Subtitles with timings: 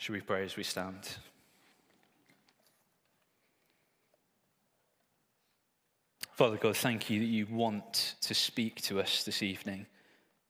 [0.00, 1.18] Should we pray as we stand?
[6.32, 9.84] Father God, thank you that you want to speak to us this evening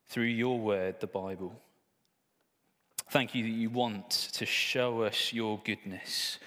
[0.07, 1.53] through your word, the Bible.
[3.11, 6.39] Thank you that you want to show us your goodness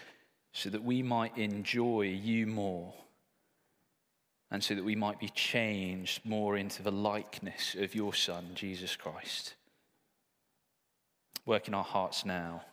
[0.54, 2.93] so that we might enjoy you more
[4.49, 8.95] and so that we might be changed more into the likeness of your Son, Jesus
[8.95, 9.55] Christ.
[11.45, 12.63] Work in our hearts now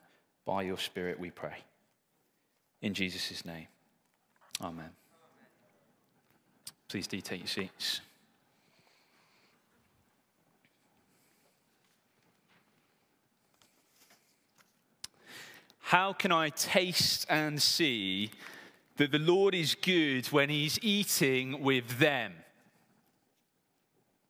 [0.44, 1.56] by your Spirit, we pray.
[2.82, 3.66] In Jesus' name,
[4.62, 4.90] amen.
[6.88, 8.00] Please do take your seats.
[15.90, 18.30] How can I taste and see
[18.96, 22.32] that the Lord is good when he's eating with them?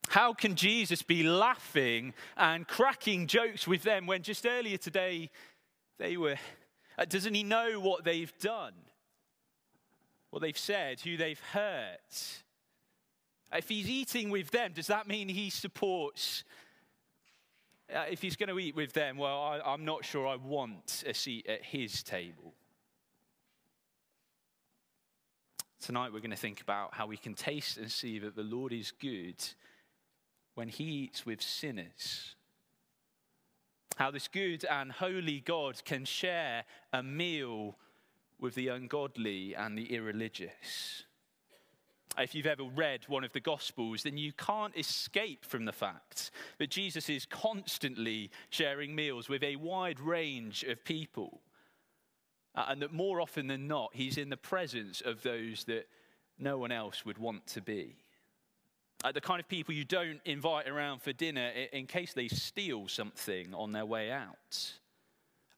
[0.08, 5.30] How can Jesus be laughing and cracking jokes with them when just earlier today
[6.00, 6.36] they were.
[6.98, 8.74] Uh, doesn't he know what they've done?
[10.30, 12.42] What they've said, who they've hurt?
[13.52, 16.44] If he's eating with them, does that mean he supports
[17.94, 21.02] uh, if he's going to eat with them, well, I, I'm not sure I want
[21.06, 22.54] a seat at his table.
[25.80, 28.72] Tonight, we're going to think about how we can taste and see that the Lord
[28.72, 29.42] is good
[30.54, 32.36] when he eats with sinners.
[34.00, 37.76] How this good and holy God can share a meal
[38.40, 41.04] with the ungodly and the irreligious
[42.18, 46.30] if you've ever read one of the Gospels, then you can't escape from the fact
[46.58, 51.42] that Jesus is constantly sharing meals with a wide range of people.
[52.54, 55.86] Uh, and that more often than not, he's in the presence of those that
[56.38, 57.96] no one else would want to be.
[59.02, 62.86] Uh, the kind of people you don't invite around for dinner in case they steal
[62.86, 64.72] something on their way out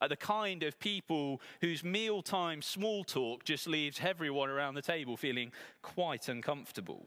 [0.01, 5.17] are the kind of people whose mealtime small talk just leaves everyone around the table
[5.17, 7.07] feeling quite uncomfortable.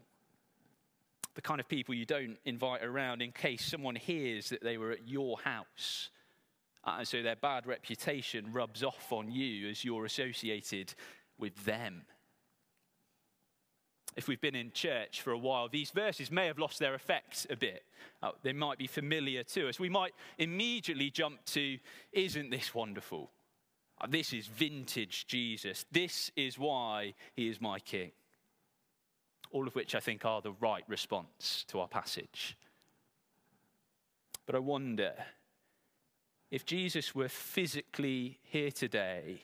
[1.35, 4.91] The kind of people you don't invite around in case someone hears that they were
[4.91, 6.09] at your house.
[6.85, 10.93] Uh, and so their bad reputation rubs off on you as you're associated
[11.37, 12.03] with them
[14.15, 17.47] if we've been in church for a while, these verses may have lost their effect
[17.49, 17.83] a bit.
[18.23, 19.79] Uh, they might be familiar to us.
[19.79, 21.77] We might immediately jump to,
[22.13, 23.29] Isn't this wonderful?
[23.99, 25.85] Uh, this is vintage Jesus.
[25.91, 28.11] This is why he is my king.
[29.51, 32.57] All of which I think are the right response to our passage.
[34.45, 35.13] But I wonder
[36.51, 39.43] if Jesus were physically here today,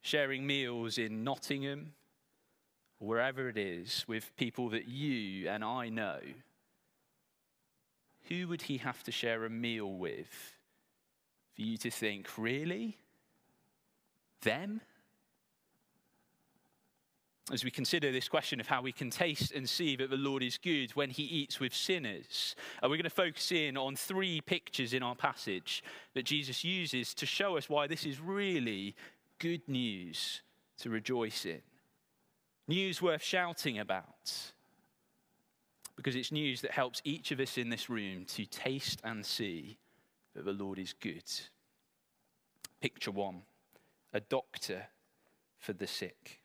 [0.00, 1.92] sharing meals in Nottingham
[3.02, 6.20] wherever it is, with people that you and I know,
[8.28, 10.56] who would he have to share a meal with
[11.54, 12.96] for you to think, really?
[14.42, 14.80] Them?
[17.50, 20.44] As we consider this question of how we can taste and see that the Lord
[20.44, 24.40] is good when he eats with sinners, uh, we're going to focus in on three
[24.40, 25.82] pictures in our passage
[26.14, 28.94] that Jesus uses to show us why this is really
[29.40, 30.40] good news
[30.78, 31.62] to rejoice in.
[32.68, 34.52] News worth shouting about
[35.96, 39.78] because it's news that helps each of us in this room to taste and see
[40.34, 41.24] that the Lord is good.
[42.80, 43.42] Picture one
[44.14, 44.86] a doctor
[45.58, 46.40] for the sick.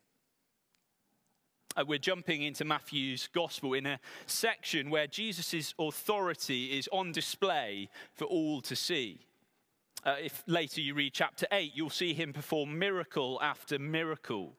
[1.76, 7.90] Uh, we're jumping into Matthew's gospel in a section where Jesus' authority is on display
[8.14, 9.20] for all to see.
[10.06, 14.56] Uh, if later you read chapter 8, you'll see him perform miracle after miracle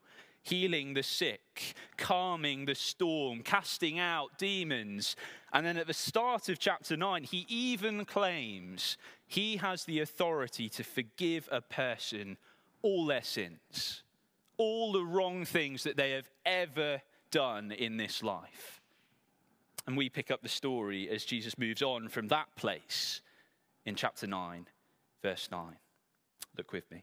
[0.49, 5.15] healing the sick, calming the storm, casting out demons.
[5.53, 10.69] And then at the start of chapter 9, he even claims he has the authority
[10.71, 12.37] to forgive a person
[12.83, 14.03] all their sins,
[14.57, 18.81] all the wrong things that they have ever done in this life.
[19.87, 23.21] And we pick up the story as Jesus moves on from that place
[23.85, 24.67] in chapter 9,
[25.23, 25.77] verse 9.
[26.57, 27.03] Look with me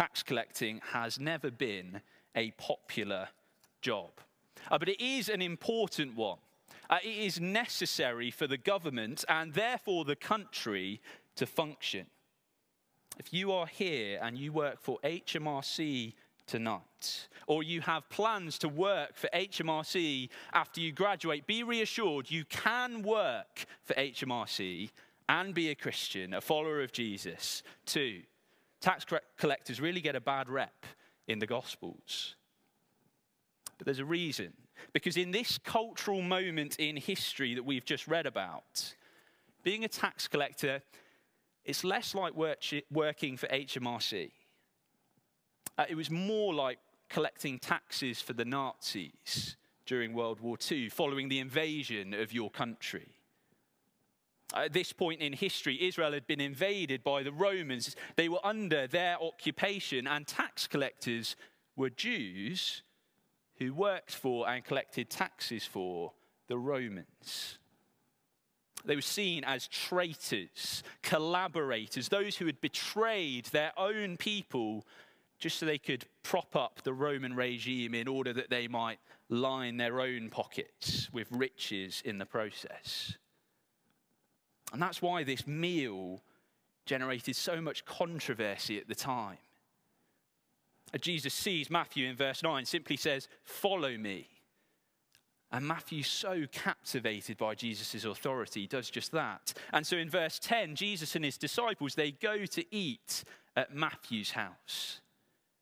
[0.00, 2.00] Tax collecting has never been
[2.34, 3.28] a popular
[3.82, 4.08] job.
[4.70, 6.38] Uh, but it is an important one.
[6.88, 11.02] Uh, it is necessary for the government and therefore the country
[11.36, 12.06] to function.
[13.18, 16.14] If you are here and you work for HMRC
[16.46, 22.46] tonight, or you have plans to work for HMRC after you graduate, be reassured you
[22.46, 24.92] can work for HMRC
[25.28, 28.22] and be a Christian, a follower of Jesus, too.
[28.80, 29.04] Tax
[29.36, 30.86] collectors really get a bad rep
[31.28, 32.34] in the Gospels.
[33.78, 34.52] But there's a reason.
[34.92, 38.94] Because in this cultural moment in history that we've just read about,
[39.62, 40.82] being a tax collector,
[41.64, 42.58] it's less like work,
[42.90, 44.30] working for HMRC.
[45.76, 46.78] Uh, it was more like
[47.08, 53.19] collecting taxes for the Nazis during World War II, following the invasion of your country.
[54.54, 57.94] At this point in history, Israel had been invaded by the Romans.
[58.16, 61.36] They were under their occupation, and tax collectors
[61.76, 62.82] were Jews
[63.58, 66.12] who worked for and collected taxes for
[66.48, 67.58] the Romans.
[68.84, 74.86] They were seen as traitors, collaborators, those who had betrayed their own people
[75.38, 78.98] just so they could prop up the Roman regime in order that they might
[79.28, 83.16] line their own pockets with riches in the process.
[84.72, 86.22] And that's why this meal
[86.86, 89.38] generated so much controversy at the time.
[91.00, 94.28] Jesus sees Matthew in verse 9, simply says, Follow me.
[95.52, 99.52] And Matthew's so captivated by Jesus' authority, does just that.
[99.72, 103.24] And so in verse 10, Jesus and his disciples, they go to eat
[103.56, 105.00] at Matthew's house.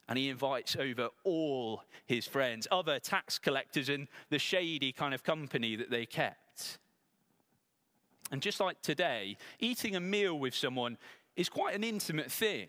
[0.07, 5.23] And he invites over all his friends, other tax collectors, and the shady kind of
[5.23, 6.79] company that they kept.
[8.31, 10.99] And just like today, eating a meal with someone
[11.37, 12.69] is quite an intimate thing.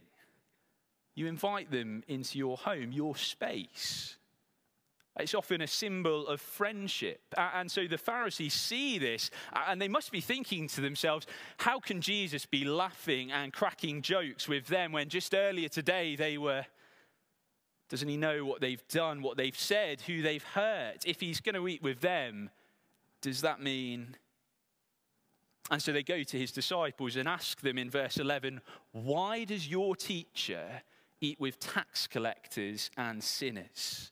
[1.15, 4.15] You invite them into your home, your space.
[5.19, 7.19] It's often a symbol of friendship.
[7.35, 9.31] And so the Pharisees see this
[9.67, 11.27] and they must be thinking to themselves,
[11.57, 16.37] how can Jesus be laughing and cracking jokes with them when just earlier today they
[16.37, 16.65] were.
[17.89, 21.03] Doesn't he know what they've done, what they've said, who they've hurt?
[21.05, 22.49] If he's going to eat with them,
[23.21, 24.15] does that mean
[25.71, 28.61] and so they go to his disciples and ask them in verse 11,
[28.91, 30.81] Why does your teacher
[31.21, 34.11] eat with tax collectors and sinners?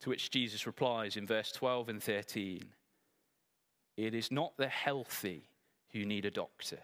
[0.00, 2.62] To which Jesus replies in verse 12 and 13,
[3.96, 5.48] It is not the healthy
[5.92, 6.80] who need a doctor,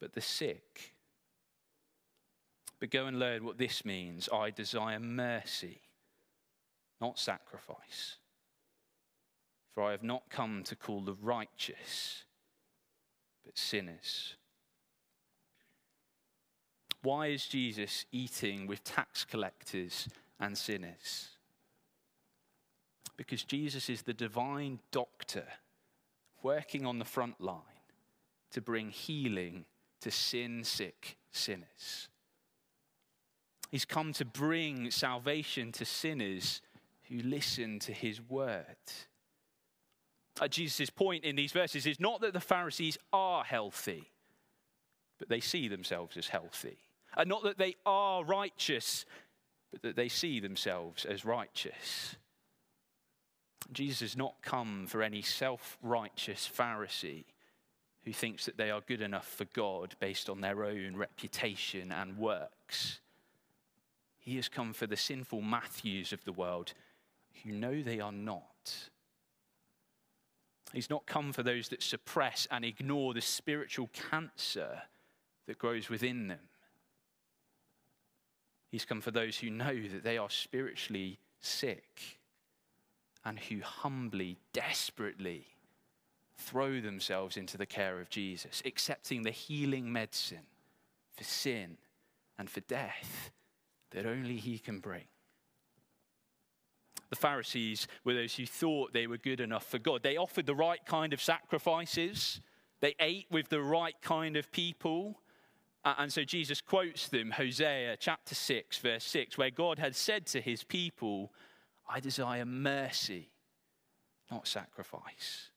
[0.00, 0.94] but the sick.
[2.78, 4.30] But go and learn what this means.
[4.32, 5.82] I desire mercy,
[6.98, 8.16] not sacrifice.
[9.74, 12.24] For I have not come to call the righteous,
[13.44, 14.34] but sinners.
[17.02, 20.08] Why is Jesus eating with tax collectors
[20.38, 21.28] and sinners?
[23.16, 25.44] Because Jesus is the divine doctor
[26.42, 27.60] working on the front line
[28.50, 29.64] to bring healing
[30.00, 32.08] to sin sick sinners.
[33.70, 36.60] He's come to bring salvation to sinners
[37.08, 38.64] who listen to his word.
[40.40, 44.10] Uh, Jesus' point in these verses is not that the Pharisees are healthy,
[45.18, 46.78] but they see themselves as healthy.
[47.14, 49.04] And not that they are righteous,
[49.70, 52.16] but that they see themselves as righteous.
[53.70, 57.24] Jesus has not come for any self righteous Pharisee
[58.04, 62.16] who thinks that they are good enough for God based on their own reputation and
[62.16, 63.00] works.
[64.18, 66.72] He has come for the sinful Matthews of the world
[67.44, 68.89] who know they are not
[70.72, 74.82] He's not come for those that suppress and ignore the spiritual cancer
[75.46, 76.38] that grows within them.
[78.70, 82.20] He's come for those who know that they are spiritually sick
[83.24, 85.46] and who humbly, desperately
[86.36, 90.46] throw themselves into the care of Jesus, accepting the healing medicine
[91.16, 91.76] for sin
[92.38, 93.32] and for death
[93.90, 95.04] that only He can bring.
[97.20, 100.02] Pharisees were those who thought they were good enough for God.
[100.02, 102.40] They offered the right kind of sacrifices,
[102.80, 105.20] they ate with the right kind of people.
[105.84, 110.40] And so Jesus quotes them, Hosea chapter 6, verse 6, where God had said to
[110.40, 111.32] his people,
[111.88, 113.30] I desire mercy,
[114.30, 115.50] not sacrifice.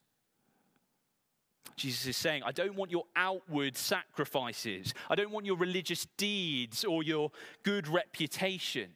[1.76, 4.94] Jesus is saying, I don't want your outward sacrifices.
[5.10, 7.32] I don't want your religious deeds or your
[7.64, 8.92] good reputation.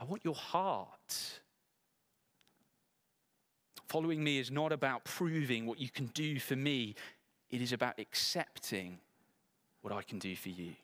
[0.00, 1.40] I want your heart.
[3.88, 6.94] Following me is not about proving what you can do for me,
[7.50, 8.98] it is about accepting
[9.80, 10.74] what I can do for you.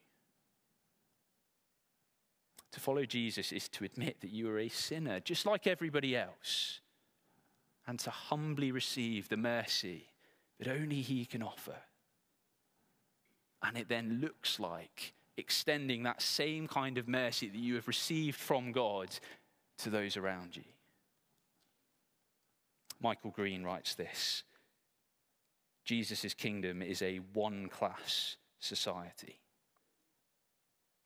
[2.72, 6.80] To follow Jesus is to admit that you are a sinner, just like everybody else.
[7.86, 10.08] and to humbly receive the mercy
[10.58, 11.76] that only He can offer.
[13.62, 18.38] And it then looks like extending that same kind of mercy that you have received
[18.38, 19.08] from God
[19.78, 20.62] to those around you.
[23.00, 24.44] Michael Green writes this
[25.84, 29.38] Jesus' kingdom is a one class society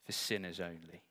[0.04, 1.02] for sinners only.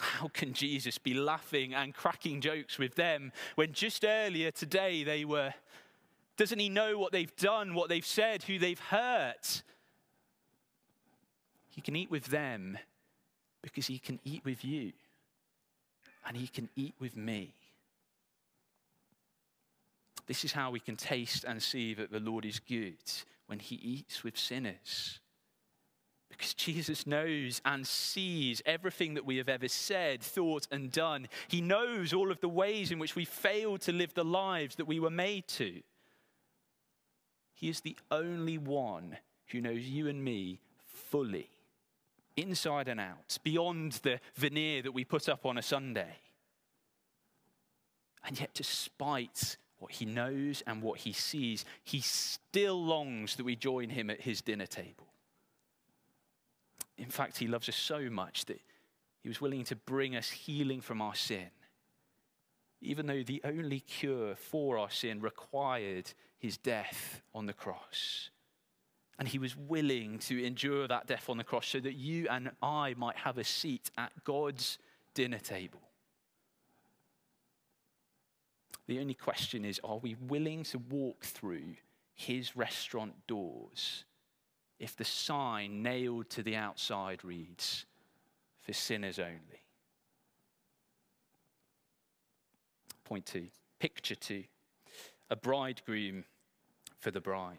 [0.00, 5.24] How can Jesus be laughing and cracking jokes with them when just earlier today they
[5.24, 5.54] were?
[6.36, 9.62] Doesn't he know what they've done, what they've said, who they've hurt?
[11.80, 12.76] He can eat with them
[13.62, 14.92] because he can eat with you
[16.26, 17.54] and he can eat with me.
[20.26, 22.98] This is how we can taste and see that the Lord is good
[23.46, 25.20] when he eats with sinners.
[26.28, 31.28] Because Jesus knows and sees everything that we have ever said, thought, and done.
[31.48, 34.86] He knows all of the ways in which we failed to live the lives that
[34.86, 35.80] we were made to.
[37.54, 41.48] He is the only one who knows you and me fully,
[42.40, 46.16] inside and out, beyond the veneer that we put up on a Sunday.
[48.24, 53.56] And yet, despite what he knows and what he sees, he still longs that we
[53.56, 55.06] join him at his dinner table.
[56.98, 58.60] In fact, he loves us so much that
[59.22, 61.50] he was willing to bring us healing from our sin,
[62.82, 68.30] even though the only cure for our sin required his death on the cross.
[69.20, 72.50] And he was willing to endure that death on the cross so that you and
[72.62, 74.78] I might have a seat at God's
[75.14, 75.82] dinner table.
[78.88, 81.76] The only question is are we willing to walk through
[82.14, 84.04] his restaurant doors
[84.80, 87.84] if the sign nailed to the outside reads,
[88.62, 89.62] for sinners only.
[93.04, 93.48] Point two,
[93.78, 94.44] picture two,
[95.28, 96.24] a bridegroom
[96.98, 97.58] for the bride.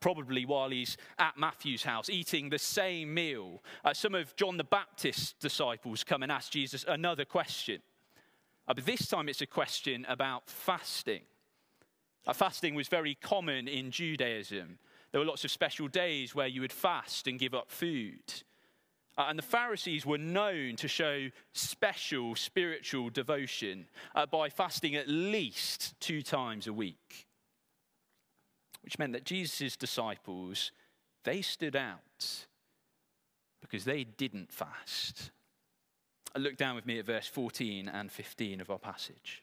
[0.00, 4.64] Probably while he's at Matthew's house eating the same meal, uh, some of John the
[4.64, 7.80] Baptist's disciples come and ask Jesus another question.
[8.68, 11.22] Uh, but this time it's a question about fasting.
[12.26, 14.78] Uh, fasting was very common in Judaism.
[15.12, 18.42] There were lots of special days where you would fast and give up food.
[19.18, 25.08] Uh, and the Pharisees were known to show special spiritual devotion uh, by fasting at
[25.08, 27.25] least two times a week,
[28.86, 30.70] which meant that Jesus' disciples,
[31.24, 32.46] they stood out
[33.60, 35.32] because they didn't fast.
[36.36, 39.42] Look down with me at verse 14 and 15 of our passage.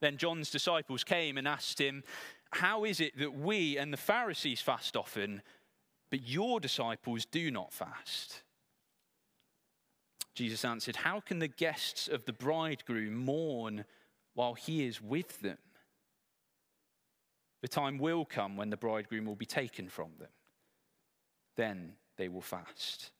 [0.00, 2.02] Then John's disciples came and asked him,
[2.50, 5.40] How is it that we and the Pharisees fast often,
[6.10, 8.42] but your disciples do not fast?
[10.34, 13.84] Jesus answered, How can the guests of the bridegroom mourn
[14.34, 15.58] while he is with them?
[17.62, 20.28] The time will come when the bridegroom will be taken from them.
[21.56, 23.12] Then they will fast.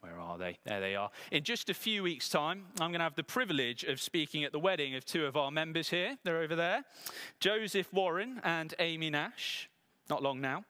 [0.00, 0.58] Where are they?
[0.66, 1.10] There they are.
[1.32, 4.52] In just a few weeks' time, I'm going to have the privilege of speaking at
[4.52, 6.18] the wedding of two of our members here.
[6.24, 6.84] They're over there
[7.40, 9.70] Joseph Warren and Amy Nash.
[10.10, 10.64] Not long now.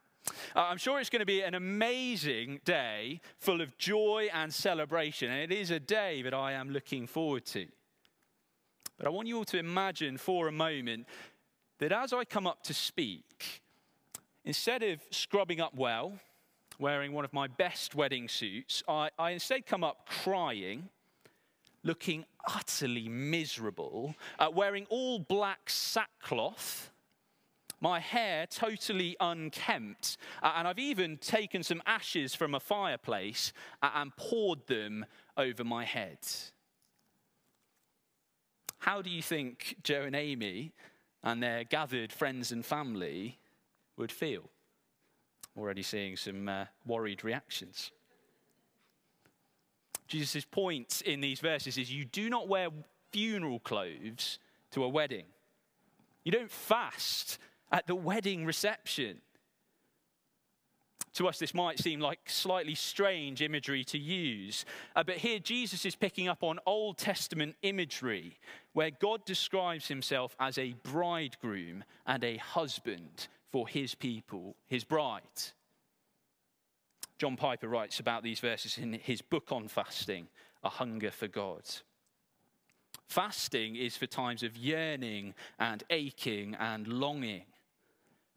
[0.55, 5.31] Uh, I'm sure it's going to be an amazing day full of joy and celebration,
[5.31, 7.67] and it is a day that I am looking forward to.
[8.97, 11.07] But I want you all to imagine for a moment
[11.79, 13.63] that as I come up to speak,
[14.45, 16.13] instead of scrubbing up well,
[16.79, 20.89] wearing one of my best wedding suits, I, I instead come up crying,
[21.83, 26.91] looking utterly miserable, uh, wearing all black sackcloth,
[27.81, 33.91] my hair totally unkempt, uh, and I've even taken some ashes from a fireplace uh,
[33.97, 35.05] and poured them
[35.37, 36.19] over my head.
[38.85, 40.75] How do you think Joe and Amy
[41.23, 43.39] and their gathered friends and family
[43.97, 44.51] would feel?
[45.57, 47.93] Already seeing some uh, worried reactions.
[50.07, 52.69] Jesus' point in these verses is you do not wear
[53.11, 54.39] funeral clothes
[54.73, 55.25] to a wedding.
[56.23, 57.39] You don't fast
[57.73, 59.23] at the wedding reception.
[61.15, 64.65] To us, this might seem like slightly strange imagery to use,
[64.97, 68.39] uh, but here Jesus is picking up on Old Testament imagery
[68.73, 75.23] where God describes himself as a bridegroom and a husband for his people, his bride.
[77.19, 80.27] John Piper writes about these verses in his book on fasting,
[80.65, 81.63] A Hunger for God.
[83.07, 87.45] Fasting is for times of yearning and aching and longing.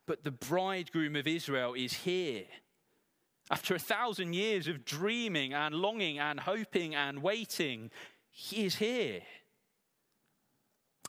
[0.06, 2.44] But the bridegroom of Israel is here.
[3.50, 7.92] After a thousand years of dreaming and longing and hoping and waiting,
[8.30, 9.22] he is here.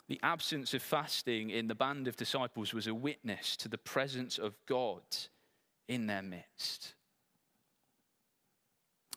[0.08, 4.38] The absence of fasting in the band of disciples was a witness to the presence
[4.38, 5.02] of God
[5.86, 6.94] in their midst.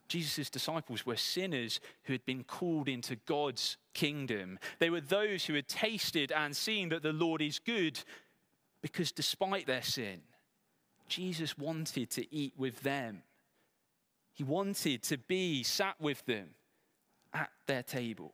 [0.09, 4.59] Jesus' disciples were sinners who had been called into God's kingdom.
[4.79, 7.97] They were those who had tasted and seen that the Lord is good
[8.81, 10.19] because despite their sin,
[11.11, 13.21] Jesus wanted to eat with them.
[14.33, 16.51] He wanted to be sat with them
[17.33, 18.33] at their table.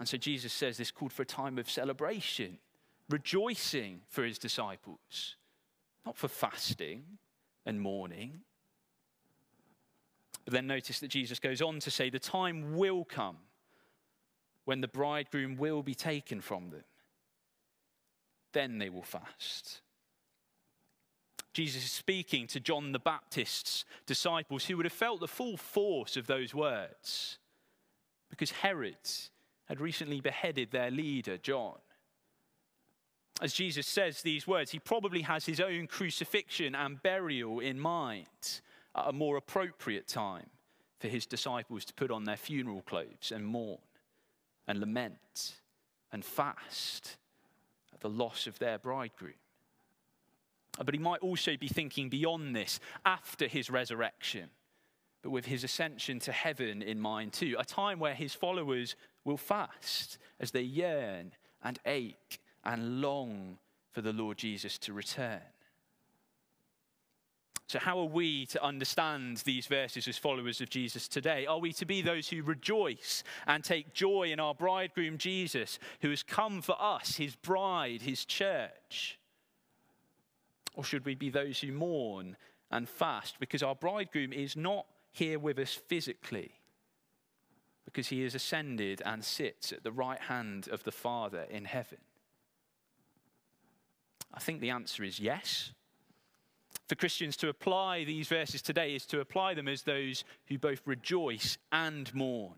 [0.00, 2.58] And so Jesus says this called for a time of celebration,
[3.08, 5.36] rejoicing for his disciples,
[6.04, 7.04] not for fasting
[7.64, 8.40] and mourning.
[10.44, 13.36] But then notice that Jesus goes on to say, The time will come
[14.64, 16.84] when the bridegroom will be taken from them.
[18.52, 19.80] Then they will fast.
[21.54, 26.16] Jesus is speaking to John the Baptist's disciples who would have felt the full force
[26.16, 27.38] of those words
[28.28, 28.96] because Herod
[29.66, 31.76] had recently beheaded their leader, John.
[33.40, 38.60] As Jesus says these words, he probably has his own crucifixion and burial in mind
[38.96, 40.50] at a more appropriate time
[40.98, 43.78] for his disciples to put on their funeral clothes and mourn
[44.66, 45.60] and lament
[46.12, 47.16] and fast
[47.92, 49.34] at the loss of their bridegroom.
[50.78, 54.50] But he might also be thinking beyond this after his resurrection,
[55.22, 59.36] but with his ascension to heaven in mind too, a time where his followers will
[59.36, 63.58] fast as they yearn and ache and long
[63.92, 65.40] for the Lord Jesus to return.
[67.66, 71.46] So, how are we to understand these verses as followers of Jesus today?
[71.46, 76.10] Are we to be those who rejoice and take joy in our bridegroom Jesus, who
[76.10, 79.18] has come for us, his bride, his church?
[80.74, 82.36] Or should we be those who mourn
[82.70, 86.52] and fast because our bridegroom is not here with us physically?
[87.84, 91.98] Because he has ascended and sits at the right hand of the Father in heaven?
[94.32, 95.72] I think the answer is yes
[96.88, 100.82] for Christians to apply these verses today is to apply them as those who both
[100.84, 102.56] rejoice and mourn,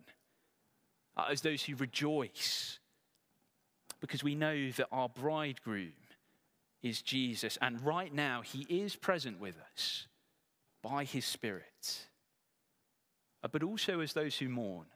[1.16, 2.78] uh, as those who rejoice,
[4.00, 5.92] because we know that our bridegroom
[6.88, 10.06] is Jesus, and right now he is present with us
[10.82, 12.06] by his Spirit,
[13.42, 14.86] uh, but also as those who mourn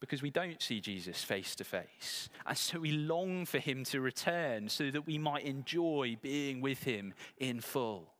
[0.00, 2.30] because we don't see Jesus face to face.
[2.46, 6.82] And so we long for him to return so that we might enjoy being with
[6.82, 8.14] him in full.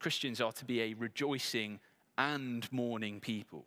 [0.00, 1.78] Christians are to be a rejoicing
[2.18, 3.66] and mourning people,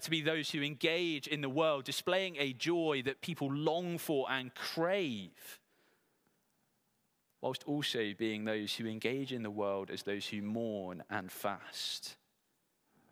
[0.00, 4.30] to be those who engage in the world, displaying a joy that people long for
[4.30, 5.58] and crave,
[7.40, 12.16] whilst also being those who engage in the world as those who mourn and fast,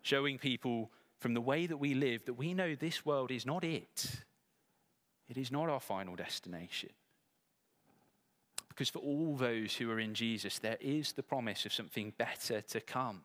[0.01, 3.63] showing people from the way that we live that we know this world is not
[3.63, 4.23] it.
[5.27, 6.89] It is not our final destination.
[8.69, 12.61] Because for all those who are in Jesus, there is the promise of something better
[12.61, 13.21] to come.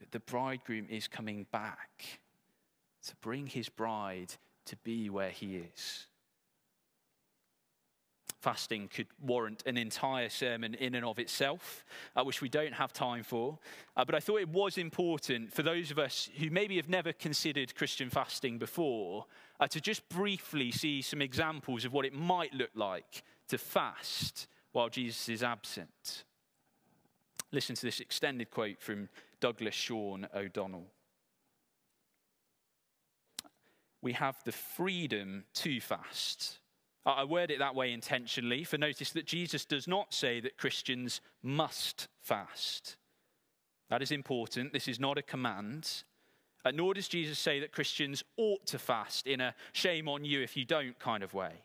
[0.00, 2.20] That the bridegroom is coming back
[3.06, 4.34] to bring his bride
[4.66, 6.06] to be where he is
[8.42, 11.84] fasting could warrant an entire sermon in and of itself,
[12.16, 13.56] uh, which we don't have time for.
[13.96, 17.12] Uh, but I thought it was important for those of us who maybe have never
[17.12, 19.26] considered Christian fasting before
[19.60, 24.48] uh, to just briefly see some examples of what it might look like to fast
[24.72, 26.24] while Jesus is absent.
[27.52, 30.86] Listen to this extended quote from Douglas Sean O'Donnell.
[34.00, 36.58] We have the freedom to fast
[37.04, 41.20] I word it that way intentionally, for notice that Jesus does not say that Christians
[41.42, 42.96] must fast.
[43.90, 44.72] That is important.
[44.72, 46.04] This is not a command.
[46.64, 50.42] Uh, nor does Jesus say that Christians ought to fast in a shame on you
[50.42, 51.64] if you don't kind of way.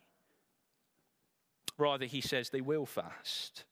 [1.78, 3.64] Rather, he says they will fast.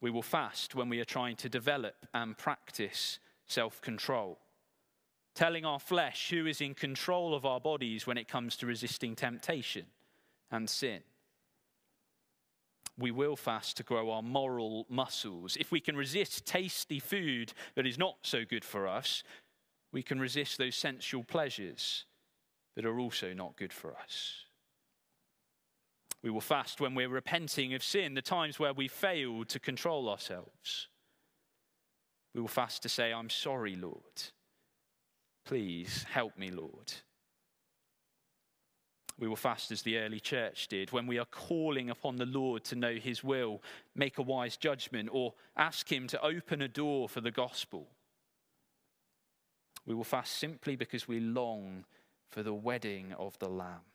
[0.00, 4.38] We will fast when we are trying to develop and practice self control
[5.36, 9.14] telling our flesh who is in control of our bodies when it comes to resisting
[9.14, 9.84] temptation
[10.50, 11.00] and sin.
[12.98, 15.58] We will fast to grow our moral muscles.
[15.60, 19.22] If we can resist tasty food that is not so good for us,
[19.92, 22.06] we can resist those sensual pleasures
[22.74, 24.46] that are also not good for us.
[26.22, 30.08] We will fast when we're repenting of sin, the times where we failed to control
[30.08, 30.88] ourselves.
[32.34, 34.22] We will fast to say, I'm sorry, Lord.
[35.46, 36.92] Please help me, Lord.
[39.18, 42.64] We will fast as the early church did when we are calling upon the Lord
[42.64, 43.62] to know his will,
[43.94, 47.86] make a wise judgment, or ask him to open a door for the gospel.
[49.86, 51.84] We will fast simply because we long
[52.28, 53.86] for the wedding of the Lamb.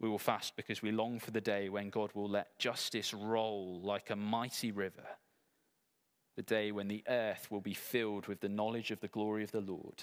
[0.00, 3.80] We will fast because we long for the day when God will let justice roll
[3.82, 5.06] like a mighty river,
[6.36, 9.52] the day when the earth will be filled with the knowledge of the glory of
[9.52, 10.02] the Lord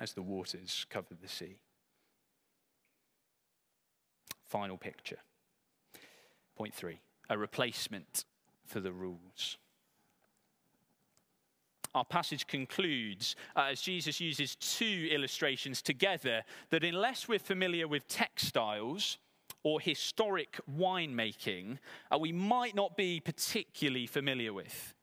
[0.00, 1.60] as the waters cover the sea
[4.50, 5.18] final picture.
[6.56, 6.98] Point three
[7.30, 8.24] a replacement
[8.66, 9.56] for the rules.
[11.94, 18.06] Our passage concludes uh, as Jesus uses two illustrations together that, unless we're familiar with
[18.08, 19.18] textiles
[19.62, 21.78] or historic winemaking,
[22.12, 24.94] uh, we might not be particularly familiar with.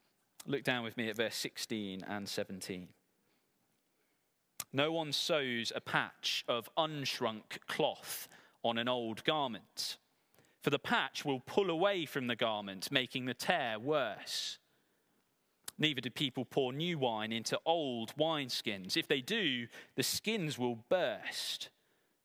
[0.47, 2.87] Look down with me at verse 16 and 17.
[4.71, 8.29] No one sews a patch of unshrunk cloth
[8.63, 9.97] on an old garment.
[10.61, 14.57] For the patch will pull away from the garment, making the tear worse.
[15.77, 18.97] Neither do people pour new wine into old wineskins.
[18.97, 21.69] If they do, the skins will burst.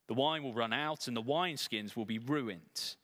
[0.06, 2.96] The wine will run out, and the wineskins will be ruined.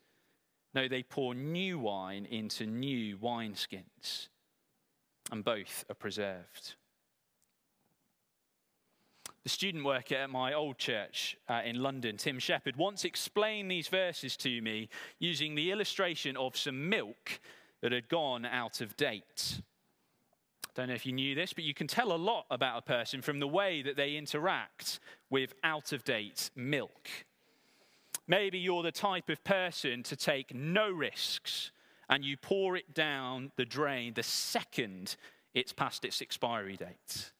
[0.74, 4.28] No, they pour new wine into new wineskins,
[5.30, 6.74] and both are preserved.
[9.44, 13.88] The student worker at my old church uh, in London, Tim Shepherd, once explained these
[13.88, 14.88] verses to me
[15.18, 17.40] using the illustration of some milk
[17.80, 19.62] that had gone out of date.
[20.66, 22.82] I Don't know if you knew this, but you can tell a lot about a
[22.82, 27.08] person from the way that they interact with out of date milk.
[28.26, 31.70] Maybe you're the type of person to take no risks
[32.08, 35.16] and you pour it down the drain the second
[35.54, 37.32] it's past its expiry date.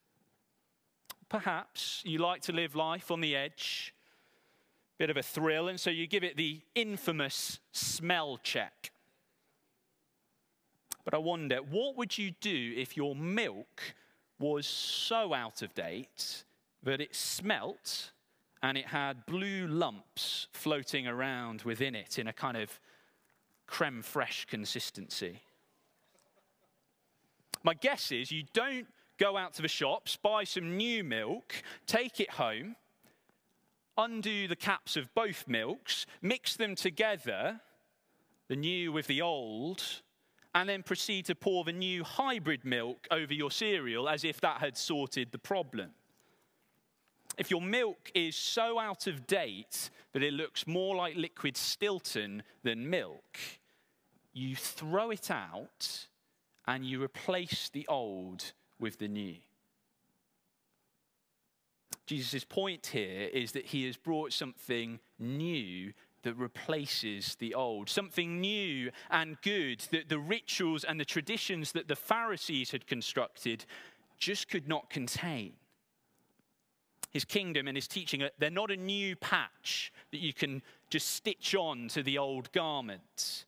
[1.29, 3.95] Perhaps you like to live life on the edge,
[4.99, 8.91] bit of a thrill, and so you give it the infamous smell check.
[11.05, 13.95] But I wonder, what would you do if your milk
[14.39, 16.45] was so out of date
[16.83, 18.13] that it smelt
[18.63, 22.81] and it had blue lumps floating around within it in a kind of
[23.69, 25.43] creme fraiche consistency?
[27.63, 31.55] My guess is you don't go out to the shops, buy some new milk,
[31.87, 32.77] take it home,
[33.97, 37.61] undo the caps of both milks, mix them together,
[38.49, 39.83] the new with the old,
[40.55, 44.59] and then proceed to pour the new hybrid milk over your cereal as if that
[44.59, 45.91] had sorted the problem.
[47.39, 52.43] If your milk is so out of date that it looks more like liquid Stilton
[52.65, 53.39] than milk,
[54.33, 56.09] you throw it out
[56.67, 59.37] and you replace the old with the new.
[62.07, 68.41] Jesus' point here is that he has brought something new that replaces the old, something
[68.41, 73.65] new and good that the rituals and the traditions that the Pharisees had constructed
[74.19, 75.53] just could not contain.
[77.19, 81.17] His kingdom and his teaching, uh, they're not a new patch that you can just
[81.17, 83.45] stitch on to the old garment.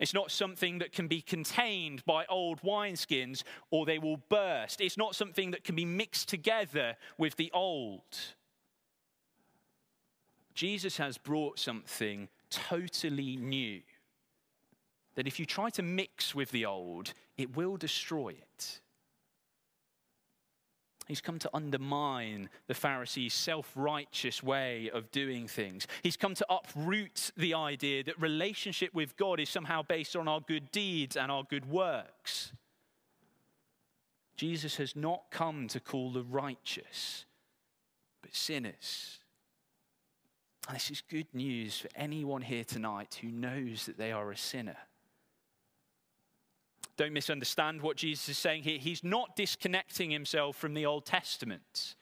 [0.00, 4.82] It's not something that can be contained by old wineskins or they will burst.
[4.82, 8.02] It's not something that can be mixed together with the old.
[10.52, 13.80] Jesus has brought something totally new
[15.14, 18.80] that if you try to mix with the old, it will destroy it.
[21.06, 25.86] He's come to undermine the Pharisees' self righteous way of doing things.
[26.02, 30.40] He's come to uproot the idea that relationship with God is somehow based on our
[30.40, 32.52] good deeds and our good works.
[34.36, 37.26] Jesus has not come to call the righteous,
[38.22, 39.18] but sinners.
[40.66, 44.36] And this is good news for anyone here tonight who knows that they are a
[44.36, 44.76] sinner.
[46.96, 48.78] Don't misunderstand what Jesus is saying here.
[48.78, 51.96] He's not disconnecting himself from the Old Testament.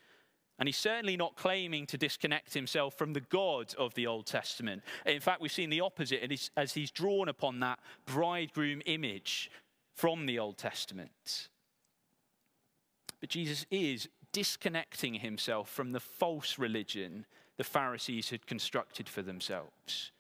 [0.59, 4.83] And he's certainly not claiming to disconnect himself from the God of the Old Testament.
[5.07, 9.51] In fact, we've seen the opposite as he's drawn upon that bridegroom image
[9.95, 11.49] from the Old Testament.
[13.21, 17.27] But Jesus is disconnecting himself from the false religion
[17.57, 20.13] the Pharisees had constructed for themselves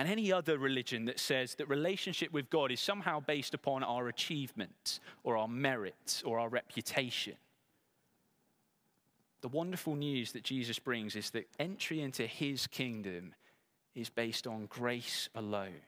[0.00, 4.08] and any other religion that says that relationship with God is somehow based upon our
[4.08, 7.34] achievement or our merit or our reputation.
[9.42, 13.34] The wonderful news that Jesus brings is that entry into his kingdom
[13.94, 15.82] is based on grace alone,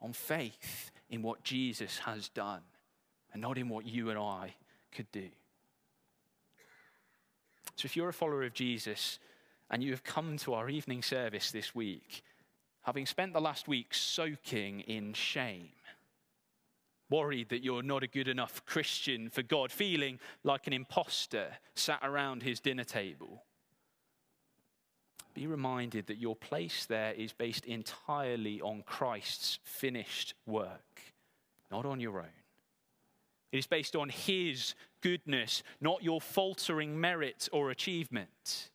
[0.00, 2.62] on faith in what Jesus has done,
[3.32, 4.56] and not in what you and I
[4.90, 5.28] could do.
[7.76, 9.20] So if you're a follower of Jesus,
[9.70, 12.24] and you have come to our evening service this week,
[12.82, 15.70] having spent the last week soaking in shame,
[17.10, 22.00] worried that you're not a good enough Christian for God, feeling like an impostor sat
[22.02, 23.44] around his dinner table,
[25.34, 31.00] be reminded that your place there is based entirely on Christ's finished work,
[31.70, 32.42] not on your own.
[33.50, 38.70] It is based on His goodness, not your faltering merit or achievement.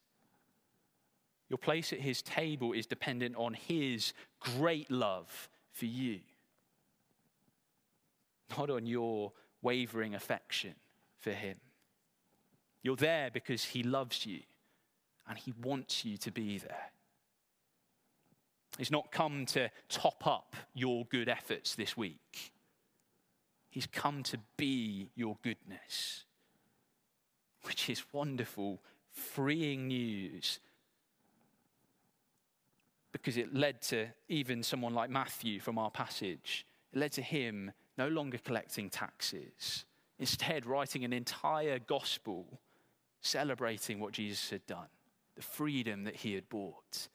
[1.49, 6.19] Your place at His table is dependent on His great love for you,
[8.57, 9.31] not on your
[9.61, 10.75] wavering affection
[11.19, 11.57] for Him.
[12.83, 14.41] You're there because He loves you
[15.27, 16.91] and He wants you to be there.
[18.77, 22.51] He's not come to top up your good efforts this week.
[23.69, 26.25] He's come to be your goodness,
[27.63, 28.81] which is wonderful,
[29.11, 30.59] freeing news
[33.11, 36.65] because it led to even someone like Matthew from our passage.
[36.93, 39.85] It led to him no longer collecting taxes,
[40.19, 42.59] instead, writing an entire gospel
[43.21, 44.87] celebrating what Jesus had done,
[45.35, 47.07] the freedom that he had bought.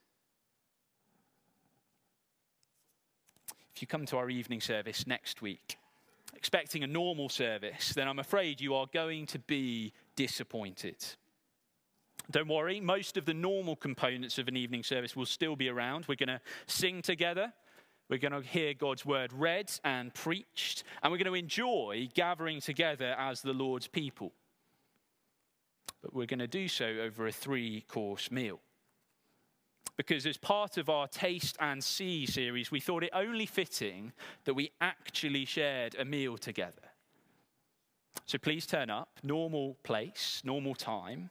[3.75, 5.79] If you come to our evening service next week,
[6.35, 10.97] expecting a normal service, then I'm afraid you are going to be disappointed.
[12.33, 16.07] Don't worry, most of the normal components of an evening service will still be around.
[16.09, 17.53] We're going to sing together.
[18.09, 22.61] We're going to hear God's word read and preached, and we're going to enjoy gathering
[22.61, 24.33] together as the Lord's people.
[26.03, 28.61] But we're going to do so over a three course meal.
[29.99, 34.13] Because as part of our Taste and See series, we thought it only fitting
[34.45, 36.89] that we actually shared a meal together.
[38.25, 41.31] So please turn up, normal place, normal time.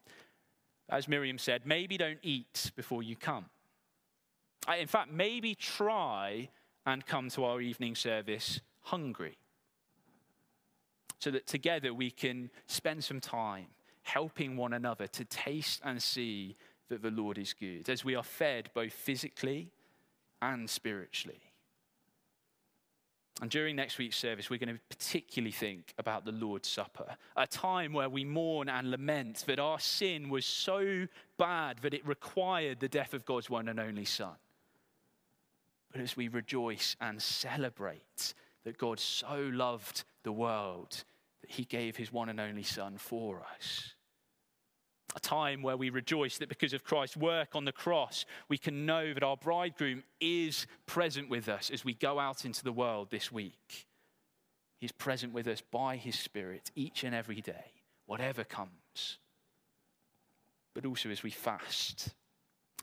[0.91, 3.45] As Miriam said, maybe don't eat before you come.
[4.77, 6.49] In fact, maybe try
[6.85, 9.37] and come to our evening service hungry.
[11.19, 13.67] So that together we can spend some time
[14.03, 16.57] helping one another to taste and see
[16.89, 19.71] that the Lord is good, as we are fed both physically
[20.41, 21.39] and spiritually.
[23.39, 27.47] And during next week's service, we're going to particularly think about the Lord's Supper, a
[27.47, 32.79] time where we mourn and lament that our sin was so bad that it required
[32.79, 34.35] the death of God's one and only Son.
[35.91, 41.03] But as we rejoice and celebrate that God so loved the world
[41.41, 43.95] that he gave his one and only Son for us
[45.15, 48.85] a time where we rejoice that because of Christ's work on the cross, we can
[48.85, 53.09] know that our bridegroom is present with us as we go out into the world
[53.11, 53.87] this week.
[54.77, 57.73] He's present with us by his Spirit each and every day,
[58.05, 59.19] whatever comes.
[60.73, 62.09] But also as we fast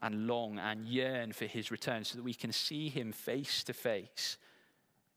[0.03, 3.73] and long and yearn for his return so that we can see him face to
[3.73, 4.37] face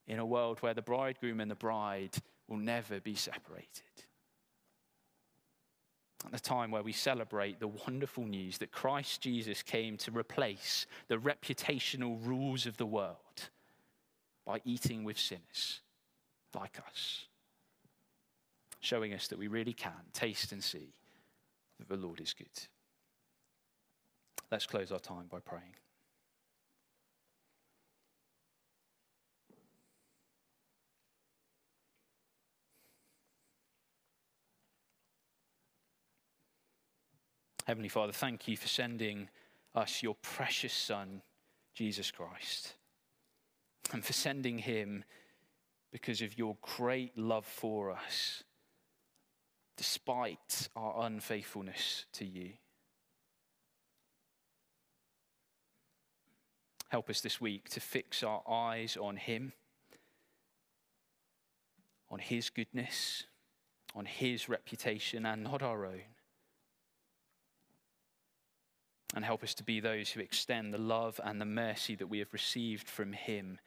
[0.08, 2.15] in a world where the bridegroom and the bride
[2.47, 3.84] will never be separated
[6.26, 10.86] at the time where we celebrate the wonderful news that Christ Jesus came to replace
[11.08, 13.50] the reputational rules of the world
[14.46, 15.82] by eating with sinners
[16.56, 17.26] like us,
[18.80, 20.94] showing us that we really can taste and see
[21.80, 22.48] that the Lord is good.
[24.52, 25.76] Let's close our time by praying.
[37.65, 39.30] Heavenly Father, thank you for sending
[39.76, 41.21] us your precious Son,
[41.76, 42.74] Jesus Christ,
[43.93, 45.04] and for sending him
[45.91, 48.43] because of your great love for us,
[49.78, 52.54] despite our unfaithfulness to you.
[56.89, 59.54] Help us this week to fix our eyes on him,
[62.10, 63.26] on his goodness,
[63.95, 66.02] on his reputation, and not our own
[69.15, 72.19] and help us to be those who extend the love and the mercy that we
[72.19, 73.60] have received from Him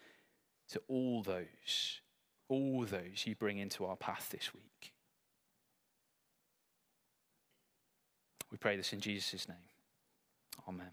[0.70, 2.00] to all those,
[2.48, 4.92] all those you bring into our path this week.
[8.50, 9.58] We pray this in Jesus' name.
[10.68, 10.92] Amen.